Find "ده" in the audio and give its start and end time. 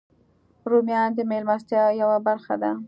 2.61-2.71